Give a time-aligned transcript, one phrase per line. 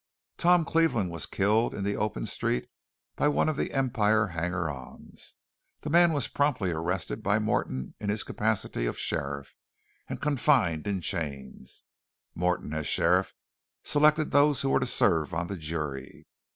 [0.37, 2.67] Tom Cleveland was killed in the open street
[3.15, 5.13] by one of the Empire hangers on.
[5.81, 9.53] The man was promptly arrested by Morton in his capacity of sheriff,
[10.07, 11.83] and confined in chains.
[12.33, 13.35] Morton, as sheriff,
[13.83, 16.25] selected those who were to serve on the jury.